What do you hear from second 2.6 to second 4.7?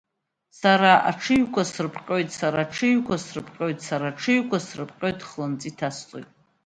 аҽыҩқәа срыԥҟьоит, сара аҽыҩқәа